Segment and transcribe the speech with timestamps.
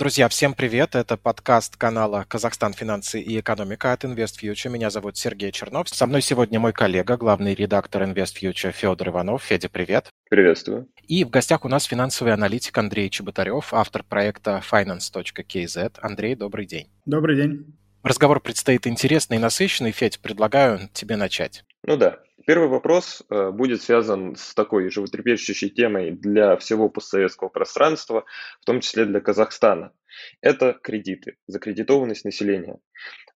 [0.00, 0.94] Друзья, всем привет!
[0.94, 2.72] Это подкаст канала «Казахстан.
[2.72, 4.70] Финансы и экономика» от InvestFuture.
[4.70, 5.90] Меня зовут Сергей Чернов.
[5.90, 9.42] Со мной сегодня мой коллега, главный редактор InvestFuture Федор Иванов.
[9.42, 10.08] Федя, привет!
[10.30, 10.88] Приветствую.
[11.06, 15.92] И в гостях у нас финансовый аналитик Андрей Чеботарев, автор проекта finance.kz.
[16.00, 16.88] Андрей, добрый день.
[17.04, 17.76] Добрый день.
[18.02, 19.92] Разговор предстоит интересный и насыщенный.
[19.92, 21.66] Федь, предлагаю тебе начать.
[21.82, 22.20] Ну да.
[22.50, 28.24] Первый вопрос э, будет связан с такой животрепещущей темой для всего постсоветского пространства,
[28.60, 29.92] в том числе для Казахстана.
[30.40, 32.80] Это кредиты, закредитованность населения.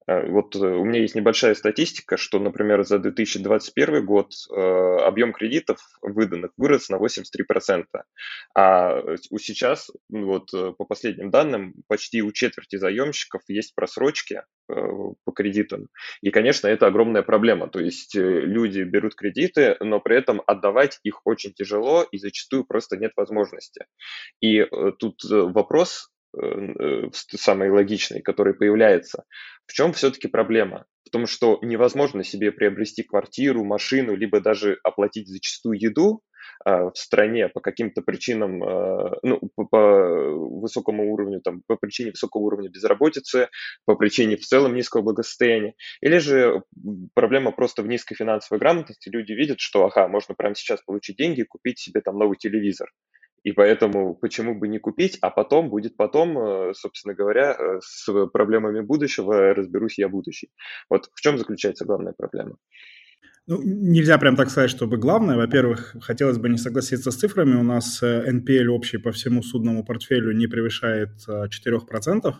[0.07, 5.33] Э, вот э, у меня есть небольшая статистика, что, например, за 2021 год э, объем
[5.33, 7.85] кредитов выданных вырос на 83%,
[8.55, 9.01] а
[9.37, 15.87] сейчас, ну вот по последним данным, почти у четверти заемщиков есть просрочки по кредитам.
[16.21, 17.67] И, конечно, это огромная проблема.
[17.67, 22.97] То есть люди берут кредиты, но при этом отдавать их очень тяжело и зачастую просто
[22.97, 23.85] нет возможности.
[24.41, 24.65] И
[24.99, 26.12] тут вопрос,
[27.31, 29.23] самый логичный, который появляется.
[29.65, 30.85] В чем все-таки проблема?
[31.05, 36.21] В том, что невозможно себе приобрести квартиру, машину, либо даже оплатить зачастую еду
[36.65, 42.11] а, в стране по каким-то причинам, а, ну, по, по высокому уровню, там, по причине
[42.11, 43.49] высокого уровня безработицы,
[43.85, 46.63] по причине в целом низкого благосостояния, или же
[47.13, 51.41] проблема просто в низкой финансовой грамотности, люди видят, что, ага, можно прямо сейчас получить деньги
[51.41, 52.89] и купить себе там новый телевизор.
[53.43, 58.27] И поэтому почему бы не купить, а потом будет потом, э, собственно говоря, э, с
[58.27, 60.49] проблемами будущего разберусь я будущий.
[60.89, 62.55] Вот в чем заключается главная проблема?
[63.45, 65.35] Ну, нельзя прям так сказать, чтобы главное.
[65.35, 67.55] Во-первых, хотелось бы не согласиться с цифрами.
[67.55, 72.33] У нас NPL э, общий по всему судному портфелю не превышает 4%.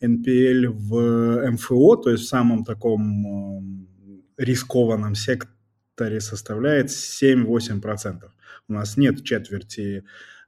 [0.00, 3.88] NPL в МФО, то есть в самом таком
[4.36, 8.30] рискованном секторе, составляет 7-8%.
[8.68, 10.04] У нас нет четверти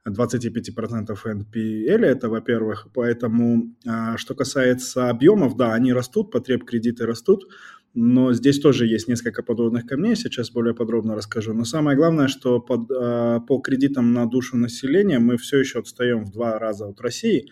[0.07, 2.87] 25% NPL, это, во-первых.
[2.93, 7.45] Поэтому, а, что касается объемов, да, они растут, потреб кредиты растут,
[7.93, 11.53] но здесь тоже есть несколько подводных камней, сейчас более подробно расскажу.
[11.53, 16.25] Но самое главное, что под, а, по кредитам на душу населения мы все еще отстаем
[16.25, 17.49] в два раза от России.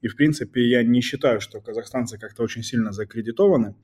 [0.00, 3.74] И, в принципе, я не считаю, что казахстанцы как-то очень сильно закредитованы.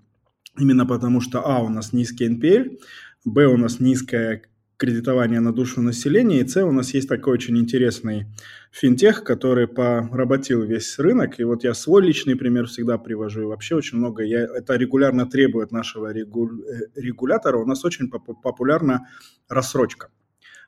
[0.59, 2.79] Именно потому что, а, у нас низкий NPL,
[3.25, 4.43] б, у нас низкая
[4.77, 6.41] кредитования на душу населения.
[6.41, 8.27] И С у нас есть такой очень интересный
[8.71, 11.41] финтех, который поработил весь рынок.
[11.41, 13.43] И вот я свой личный пример всегда привожу.
[13.43, 17.59] И вообще очень много, я, это регулярно требует нашего регу, э, регулятора.
[17.59, 19.07] У нас очень поп популярна
[19.49, 20.09] рассрочка.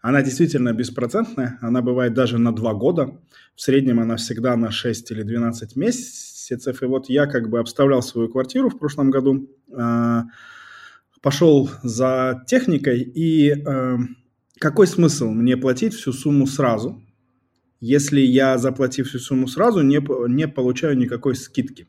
[0.01, 3.21] Она действительно беспроцентная, она бывает даже на 2 года.
[3.57, 6.83] В среднем она всегда на 6 или 12 месяцев.
[6.83, 10.25] И вот я как бы обставлял свою квартиру в прошлом году, а,
[11.23, 13.97] пошел за техникой, и э,
[14.59, 17.03] какой смысл мне платить всю сумму сразу,
[17.81, 21.87] если я, заплатив всю сумму сразу, не, не получаю никакой скидки?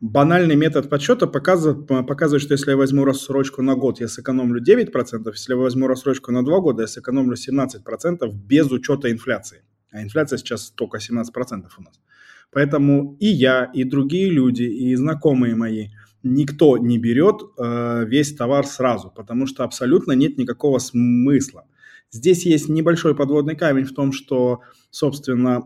[0.00, 5.30] Банальный метод подсчета показывает, показывает, что если я возьму рассрочку на год, я сэкономлю 9%,
[5.32, 9.62] если я возьму рассрочку на 2 года, я сэкономлю 17% без учета инфляции.
[9.90, 11.24] А инфляция сейчас только 17%
[11.76, 12.00] у нас.
[12.50, 15.88] Поэтому и я, и другие люди, и знакомые мои–
[16.22, 21.64] никто не берет э, весь товар сразу, потому что абсолютно нет никакого смысла.
[22.10, 24.60] Здесь есть небольшой подводный камень в том, что,
[24.90, 25.64] собственно,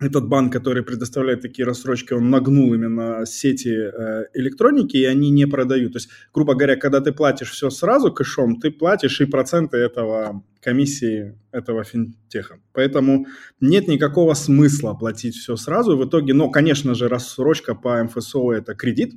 [0.00, 5.46] этот банк, который предоставляет такие рассрочки, он нагнул именно сети э, электроники, и они не
[5.46, 5.92] продают.
[5.92, 10.42] То есть, грубо говоря, когда ты платишь все сразу кэшом, ты платишь и проценты этого
[10.60, 12.58] комиссии этого финтеха.
[12.72, 13.26] Поэтому
[13.60, 15.96] нет никакого смысла платить все сразу.
[15.96, 19.14] В итоге, но, конечно же, рассрочка по МФСО– это кредит,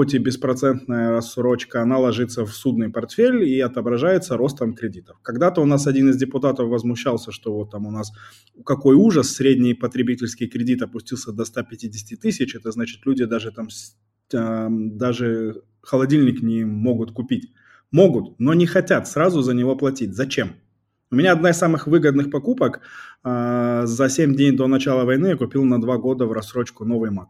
[0.00, 5.18] хоть и беспроцентная рассрочка, она ложится в судный портфель и отображается ростом кредитов.
[5.20, 8.10] Когда-то у нас один из депутатов возмущался, что вот там у нас
[8.64, 13.68] какой ужас, средний потребительский кредит опустился до 150 тысяч, это значит люди даже там
[14.96, 17.52] даже холодильник не могут купить.
[17.92, 20.14] Могут, но не хотят сразу за него платить.
[20.14, 20.52] Зачем?
[21.10, 22.80] У меня одна из самых выгодных покупок.
[23.22, 27.10] Э, за 7 дней до начала войны я купил на 2 года в рассрочку новый
[27.10, 27.26] Mac.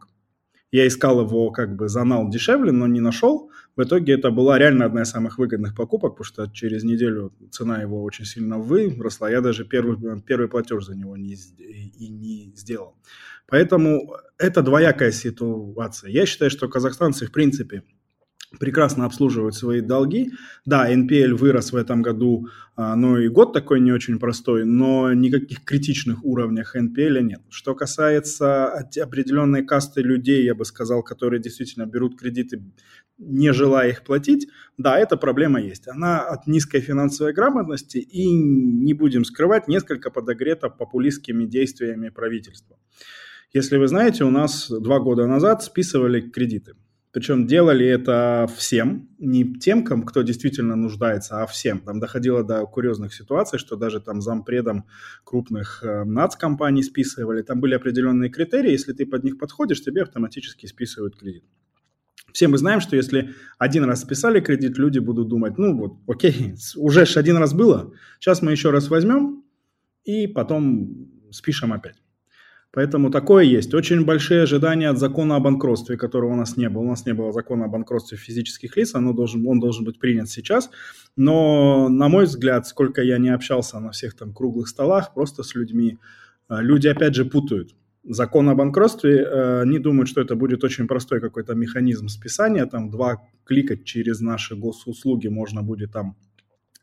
[0.71, 3.51] Я искал его как бы за нал дешевле, но не нашел.
[3.75, 7.81] В итоге это была реально одна из самых выгодных покупок, потому что через неделю цена
[7.81, 9.27] его очень сильно выросла.
[9.27, 12.95] Я даже первый, первый платеж за него не, и не сделал.
[13.47, 16.09] Поэтому это двоякая ситуация.
[16.09, 17.83] Я считаю, что казахстанцы, в принципе,
[18.59, 20.31] прекрасно обслуживают свои долги.
[20.65, 25.13] Да, NPL вырос в этом году, а, но и год такой не очень простой, но
[25.13, 27.41] никаких критичных уровнях NPL нет.
[27.49, 28.67] Что касается
[29.01, 32.63] определенной касты людей, я бы сказал, которые действительно берут кредиты,
[33.17, 35.87] не желая их платить, да, эта проблема есть.
[35.87, 42.77] Она от низкой финансовой грамотности и, не будем скрывать, несколько подогрета популистскими действиями правительства.
[43.53, 46.73] Если вы знаете, у нас два года назад списывали кредиты.
[47.11, 51.79] Причем делали это всем, не тем, кто действительно нуждается, а всем.
[51.79, 54.85] Там доходило до курьезных ситуаций, что даже там зампредом
[55.25, 57.41] крупных э, нацкомпаний списывали.
[57.41, 61.43] Там были определенные критерии, если ты под них подходишь, тебе автоматически списывают кредит.
[62.31, 66.55] Все мы знаем, что если один раз списали кредит, люди будут думать, ну вот, окей,
[66.77, 69.43] уже ж один раз было, сейчас мы еще раз возьмем
[70.05, 72.00] и потом спишем опять.
[72.73, 73.73] Поэтому такое есть.
[73.73, 76.83] Очень большие ожидания от закона о банкротстве, которого у нас не было.
[76.83, 80.29] У нас не было закона о банкротстве физических лиц, оно должен, он должен быть принят
[80.29, 80.69] сейчас.
[81.17, 85.53] Но, на мой взгляд, сколько я не общался на всех там круглых столах, просто с
[85.53, 85.97] людьми,
[86.49, 87.75] э, люди опять же путают.
[88.03, 92.89] Закон о банкротстве, э, они думают, что это будет очень простой какой-то механизм списания, там
[92.89, 96.15] два клика через наши госуслуги можно будет там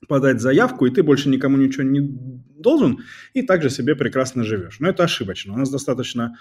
[0.07, 3.01] подать заявку, и ты больше никому ничего не должен,
[3.35, 4.79] и также себе прекрасно живешь.
[4.81, 5.55] Но это ошибочно.
[5.55, 6.37] У нас достаточно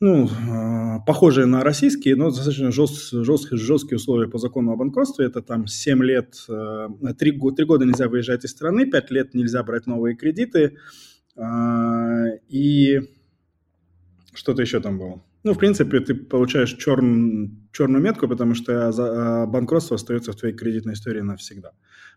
[0.00, 5.26] ну, а, похожие на российские, но достаточно жест, жесткие, жесткие условия по закону о банкротстве.
[5.26, 9.86] Это там 7 лет, 3, 3 года нельзя выезжать из страны, 5 лет нельзя брать
[9.86, 10.76] новые кредиты.
[11.36, 13.00] А, и
[14.34, 15.22] что-то еще там было.
[15.44, 20.54] Ну, в принципе, ты получаешь черн, черную метку, потому что за, банкротство остается в твоей
[20.54, 21.72] кредитной истории навсегда.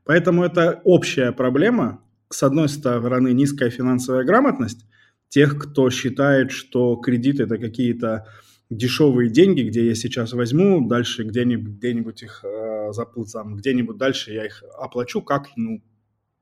[0.06, 2.02] Поэтому это общая проблема.
[2.30, 4.86] С одной стороны, низкая финансовая грамотность
[5.28, 8.28] тех, кто считает, что кредит это какие-то
[8.70, 14.46] дешевые деньги, где я сейчас возьму, дальше где-нибудь, где-нибудь их э, заплатам, где-нибудь дальше я
[14.46, 15.82] их оплачу как, ну,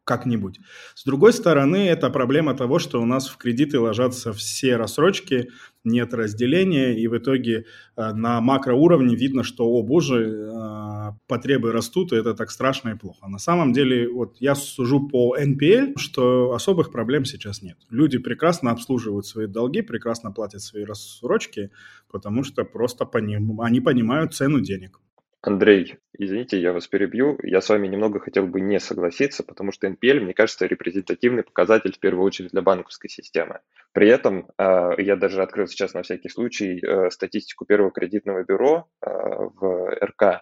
[0.06, 0.60] как-нибудь.
[0.94, 5.50] С другой стороны, это проблема того, что у нас в кредиты ложатся все рассрочки,
[5.84, 7.66] нет разделения, и в итоге
[7.98, 12.96] э, на макроуровне видно, что, о боже, э, потребы растут, и это так страшно и
[12.96, 13.28] плохо.
[13.28, 17.78] На самом деле, вот я сужу по NPL, что особых проблем сейчас нет.
[17.90, 21.72] Люди прекрасно обслуживают свои долги, прекрасно платят свои рассрочки,
[22.12, 23.60] потому что просто поним...
[23.60, 25.00] они понимают цену денег.
[25.46, 27.38] Андрей, извините, я вас перебью.
[27.44, 31.94] Я с вами немного хотел бы не согласиться, потому что NPL, мне кажется, репрезентативный показатель
[31.94, 33.60] в первую очередь для банковской системы.
[33.94, 38.88] При этом э, я даже открыл сейчас на всякий случай э, статистику первого кредитного бюро
[39.06, 40.42] э, в РК.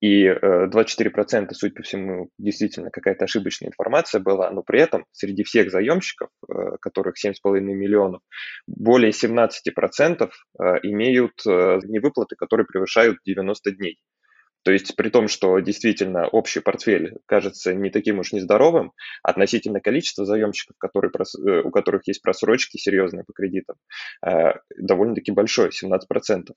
[0.00, 5.42] И э, 24%, судя по всему, действительно какая-то ошибочная информация была, но при этом среди
[5.42, 8.22] всех заемщиков, э, которых 7,5 миллионов,
[8.66, 9.50] более 17%
[10.22, 13.98] э, имеют э, невыплаты, которые превышают 90 дней.
[14.68, 18.92] То есть при том, что действительно общий портфель кажется не таким уж нездоровым,
[19.22, 23.76] относительно количества заемщиков, которые, э, у которых есть просрочки серьезные по кредитам,
[24.26, 26.52] э, довольно-таки большое, 17%.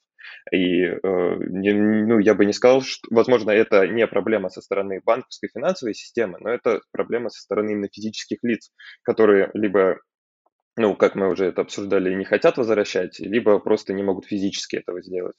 [0.52, 5.48] И э, ну, я бы не сказал, что, возможно, это не проблема со стороны банковской
[5.48, 8.74] финансовой системы, но это проблема со стороны именно физических лиц,
[9.04, 10.00] которые либо
[10.76, 15.02] ну, как мы уже это обсуждали, не хотят возвращать, либо просто не могут физически этого
[15.02, 15.38] сделать.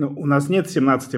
[0.00, 1.12] Ну, у нас нет 17%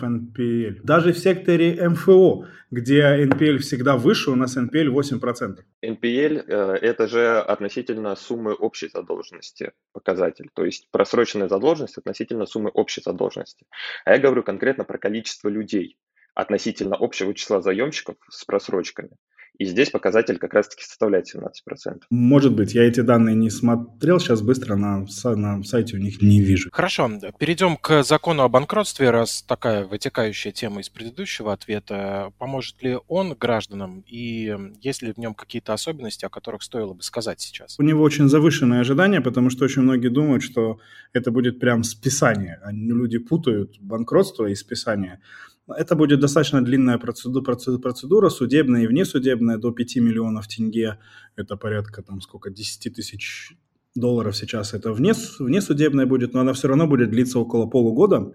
[0.00, 0.80] NPL.
[0.84, 5.58] Даже в секторе МФО, где NPL всегда выше, у нас NPL 8%.
[5.84, 10.48] NPL это же относительно суммы общей задолженности показатель.
[10.54, 13.66] То есть просроченная задолженность относительно суммы общей задолженности.
[14.06, 15.98] А я говорю конкретно про количество людей
[16.34, 19.10] относительно общего числа заемщиков с просрочками.
[19.58, 22.02] И здесь показатель как раз-таки составляет 17%.
[22.10, 26.40] Может быть, я эти данные не смотрел, сейчас быстро на, на сайте у них не
[26.40, 26.70] вижу.
[26.72, 32.32] Хорошо, перейдем к закону о банкротстве, раз такая вытекающая тема из предыдущего ответа.
[32.38, 37.02] Поможет ли он гражданам и есть ли в нем какие-то особенности, о которых стоило бы
[37.02, 37.78] сказать сейчас?
[37.78, 40.80] У него очень завышенные ожидания, потому что очень многие думают, что
[41.12, 42.58] это будет прям списание.
[42.70, 45.20] Люди путают банкротство и списание.
[45.68, 47.44] Это будет достаточно длинная процедура,
[47.78, 50.98] процедура, судебная и внесудебная, до 5 миллионов тенге.
[51.36, 53.56] Это порядка, там, сколько, 10 тысяч
[53.94, 54.74] долларов сейчас.
[54.74, 58.34] Это вне, внесудебная будет, но она все равно будет длиться около полугода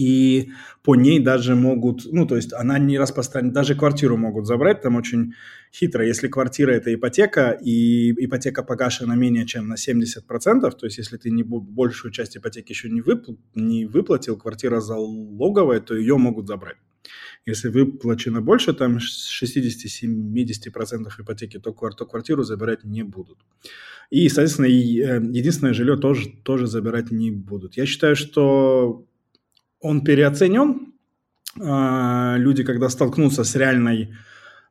[0.00, 0.52] и
[0.82, 4.96] по ней даже могут, ну, то есть она не распространяет, даже квартиру могут забрать, там
[4.96, 5.34] очень
[5.74, 11.18] хитро, если квартира– это ипотека, и ипотека погашена менее чем на 70%, то есть если
[11.18, 16.46] ты не большую часть ипотеки еще не, выпл- не выплатил, квартира залоговая, то ее могут
[16.46, 16.78] забрать.
[17.44, 23.38] Если выплачено больше, там 60-70% ипотеки, то, то квартиру забирать не будут.
[24.08, 27.76] И, соответственно, э, единственное жилье тоже, тоже забирать не будут.
[27.76, 29.04] Я считаю, что
[29.80, 30.92] он переоценен.
[31.60, 34.14] А, люди, когда столкнутся с реальной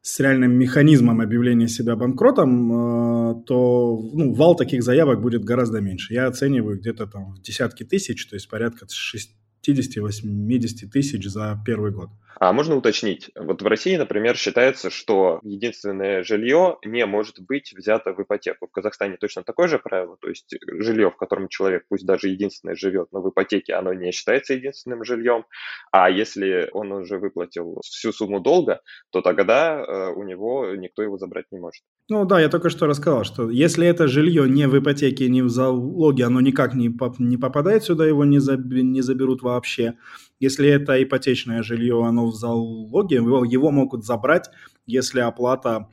[0.01, 6.13] с реальным механизмом объявления себя банкротом, а, то ну, вал таких заявок будет гораздо меньше.
[6.13, 12.11] Я оцениваю где-то там в десятки тысяч, то есть порядка 60-80 тысяч за первый год.
[12.35, 13.31] А можно уточнить?
[13.35, 18.67] Вот в России, например, считается, что единственное жилье не может быть взято в ипотеку.
[18.67, 22.75] В Казахстане точно такое же правило, то есть жилье, в котором человек, пусть даже единственное
[22.75, 25.45] живет, но в ипотеке, оно не считается единственным жильем.
[25.91, 28.81] А если он уже выплатил всю сумму долга,
[29.11, 31.83] то тогда э, у него никто его забрать не может.
[32.09, 35.49] Ну да, я только что рассказал, что если это жилье не в ипотеке, не в
[35.49, 39.95] залоге, оно никак не, поп не попадает сюда, его не, заб не заберут вообще.
[40.39, 44.49] Если это ипотечное жилье, оно в залоге, его, его могут забрать,
[44.85, 45.89] если оплата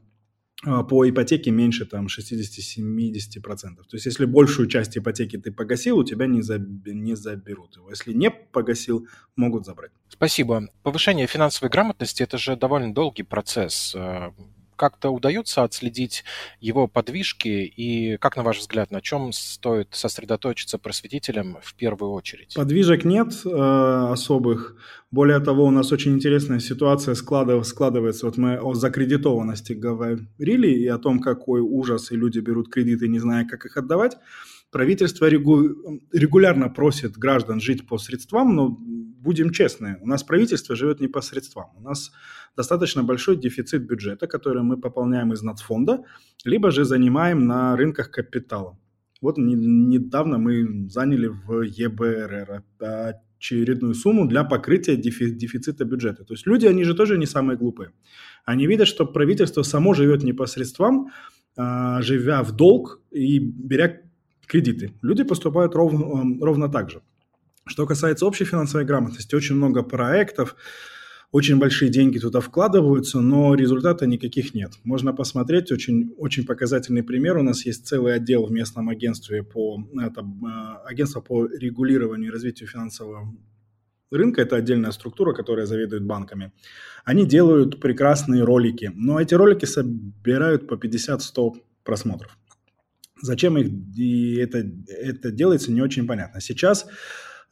[0.64, 3.76] а, по ипотеке меньше там 60-70%.
[3.76, 6.62] То есть если большую часть ипотеки ты погасил, у тебя не, заб...
[6.86, 7.90] не заберут его.
[7.90, 9.06] Если не погасил,
[9.36, 9.90] могут забрать.
[10.08, 10.68] Спасибо.
[10.82, 13.94] Повышение финансовой грамотности– это же довольно долгий процесс.
[14.76, 16.24] Как-то удается отследить
[16.60, 22.54] его подвижки и, как на ваш взгляд, на чем стоит сосредоточиться просветителям в первую очередь?
[22.54, 24.76] Подвижек нет э, особых.
[25.10, 28.26] Более того, у нас очень интересная ситуация складыв, складывается.
[28.26, 33.18] Вот мы о закредитованности говорили и о том, какой ужас, и люди берут кредиты, не
[33.18, 34.16] зная, как их отдавать.
[34.70, 36.00] Правительство регу...
[36.12, 38.68] регулярно просит граждан жить по средствам, но
[39.26, 41.66] будем честны, у нас правительство живет не по средствам.
[41.76, 42.12] У нас
[42.56, 46.04] достаточно большой дефицит бюджета, который мы пополняем из нацфонда,
[46.44, 48.78] либо же занимаем на рынках капитала.
[49.20, 52.62] Вот недавно мы заняли в ЕБРР
[53.38, 56.24] очередную сумму для покрытия дефицита бюджета.
[56.24, 57.90] То есть люди, они же тоже не самые глупые.
[58.44, 61.08] Они видят, что правительство само живет не по средствам,
[61.56, 64.02] а, живя в долг и беря
[64.46, 64.92] кредиты.
[65.02, 67.02] Люди поступают ровно, ровно так же.
[67.66, 70.56] Что касается общей финансовой грамотности, очень много проектов,
[71.32, 74.72] очень большие деньги туда вкладываются, но результата никаких нет.
[74.84, 77.36] Можно посмотреть, очень, очень показательный пример.
[77.36, 82.32] У нас есть целый отдел в местном агентстве по, это, э, агентство по регулированию и
[82.32, 83.34] развитию финансового
[84.10, 86.52] рынка, это отдельная структура, которая заведует банками.
[87.04, 92.38] Они делают прекрасные ролики, но эти ролики собирают по 50-100 просмотров.
[93.20, 96.40] Зачем их и это, это делается, не очень понятно.
[96.40, 96.86] Сейчас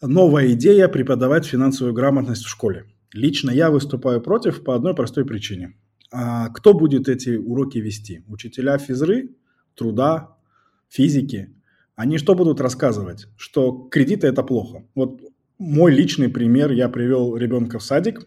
[0.02, 2.86] новая идея преподавать финансовую грамотность в школе.
[3.12, 5.74] Лично я выступаю против по одной простой причине.
[6.10, 8.24] А кто будет эти уроки вести?
[8.28, 9.30] Учителя физры,
[9.74, 10.36] труда,
[10.88, 11.54] физики.
[11.96, 13.28] Они что будут рассказывать?
[13.36, 14.84] Что кредиты– это плохо.
[14.94, 15.20] Вот
[15.58, 16.72] мой личный пример.
[16.72, 18.26] Я привел ребенка в садик,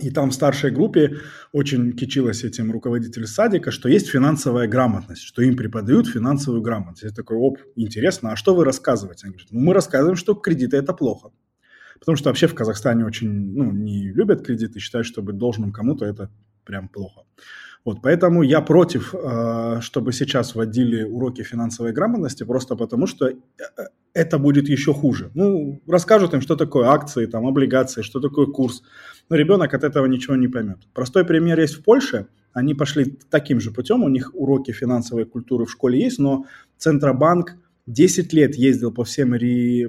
[0.00, 1.18] и там в старшей группе
[1.52, 7.02] очень кичилась этим руководитель садика, что есть финансовая грамотность, что им преподают финансовую грамотность.
[7.02, 9.26] Я такой, оп, интересно, а что вы рассказываете?
[9.26, 11.30] Он говорит, ну мы рассказываем, что кредиты это плохо.
[11.98, 16.04] Потому что вообще в Казахстане очень ну, не любят кредиты, считают, что быть должным кому-то
[16.04, 16.30] это
[16.64, 17.22] прям плохо.
[17.88, 23.34] Вот, поэтому я против, э, чтобы сейчас вводили уроки финансовой грамотности, просто потому что э,
[24.12, 25.30] это будет еще хуже.
[25.34, 28.82] Ну, расскажут им, что такое акции, там, облигации, что такое курс.
[29.30, 30.76] Но ребенок от этого ничего не поймет.
[30.92, 32.26] Простой пример есть в Польше.
[32.52, 36.44] Они пошли таким же путем, у них уроки финансовой культуры в школе есть, но
[36.76, 39.32] Центробанк 10 лет ездил по всем,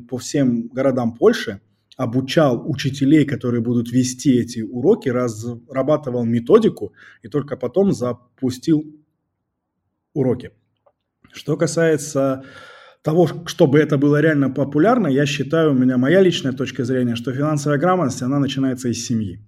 [0.07, 1.59] по всем городам Польши,
[1.99, 8.85] обучал учителей, которые будут вести эти уроки, разрабатывал методику и только потом запустил
[10.13, 10.51] уроки.
[11.33, 12.45] Что касается
[13.01, 17.33] того, чтобы это было реально популярно, я считаю, у меня моя личная точка зрения, что
[17.33, 19.45] финансовая грамотность, она начинается из семьи.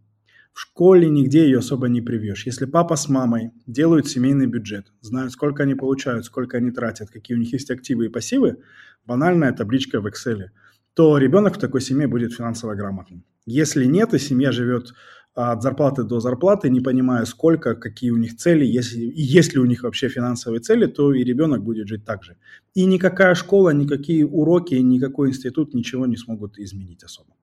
[0.52, 2.46] В школе нигде ее особо не привьешь.
[2.46, 7.38] Если папа с мамой делают семейный бюджет, знают, сколько они получают, сколько они тратят, какие
[7.38, 8.58] у них есть активы и пассивы,
[9.06, 10.50] банальная табличка в Excel–
[10.94, 13.24] то ребенок в такой семье будет финансово грамотным.
[13.46, 14.94] Если нет, и семья живет
[15.34, 19.54] а, от зарплаты до зарплаты, не понимая сколько, какие у них цели, если, и есть
[19.54, 22.38] ли у них вообще финансовые цели, то и ребенок будет жить так же.
[22.74, 27.34] И никакая школа, никакие уроки, никакой институт ничего не смогут изменить особо.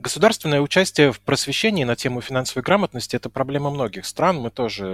[0.00, 4.38] Государственное участие в просвещении на тему финансовой грамотности– это проблема многих стран.
[4.38, 4.86] Мы тоже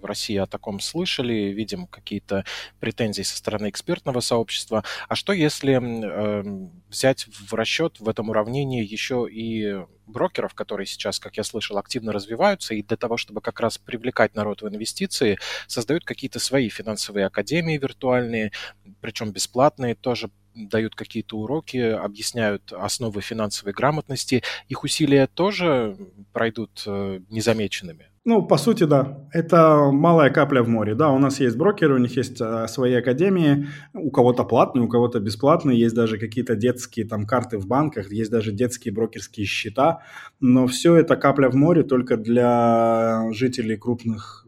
[0.00, 2.46] в России о таком слышали, видим какие-то
[2.80, 4.82] претензии со стороны экспертного сообщества.
[5.06, 11.20] А что если э, взять в расчет в этом уравнении еще и брокеров, которые сейчас,
[11.20, 15.38] как я слышал, активно развиваются, и для того, чтобы как раз привлекать народ в инвестиции,
[15.66, 18.52] создают какие-то свои финансовые академии виртуальные,
[19.02, 24.42] причем бесплатные, тоже дают какие-то уроки, объясняют основы финансовой грамотности.
[24.68, 25.96] Их усилия тоже
[26.32, 28.08] пройдут э, незамеченными?
[28.26, 29.28] Ну, по сути, да.
[29.32, 30.94] Это малая капля в море.
[30.94, 34.88] Да, у нас есть брокеры, у них есть а, свои академии, у кого-то платные, у
[34.88, 40.00] кого-то бесплатные, есть даже какие-то детские там карты в банках, есть даже детские брокерские счета,
[40.40, 44.46] но все это капля в море только для жителей крупных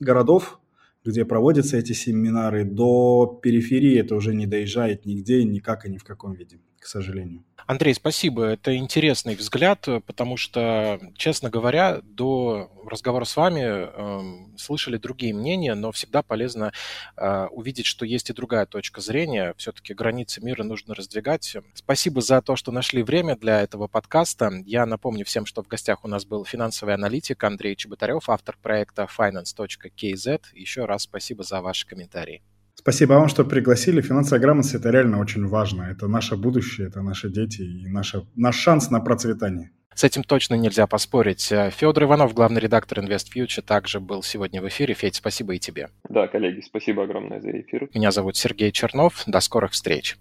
[0.00, 0.58] городов,
[1.04, 6.04] где проводятся эти семинары, до периферии это уже не доезжает нигде, никак и ни в
[6.04, 7.44] каком виде, к сожалению.
[7.66, 8.44] Андрей, спасибо.
[8.44, 15.74] Это интересный взгляд, потому что, честно говоря, до разговора с вами э, слышали другие мнения,
[15.74, 16.72] но всегда полезно
[17.16, 19.54] э, увидеть, что есть и другая точка зрения.
[19.56, 21.56] Все-таки границы мира нужно раздвигать.
[21.74, 24.50] Спасибо за то, что нашли время для этого подкаста.
[24.66, 29.06] Я напомню всем, что в гостях у нас был финансовый аналитик Андрей Чеботарев, автор проекта
[29.16, 30.40] finance.kz.
[30.52, 32.42] Еще раз спасибо за ваши комментарии.
[32.82, 34.00] Спасибо вам, что пригласили.
[34.00, 35.84] Финансовая грамотность– это реально очень важно.
[35.84, 39.70] Это наше будущее, это наши дети и наше, наш шанс на процветание.
[39.94, 41.42] С этим точно нельзя поспорить.
[41.44, 44.94] Федор Иванов, главный редактор InvestFuture, также был сегодня в эфире.
[44.94, 45.90] Федь, спасибо и тебе.
[46.08, 47.88] Да, коллеги, спасибо огромное за эфир.
[47.94, 49.22] Меня зовут Сергей Чернов.
[49.26, 50.16] До скорых встреч.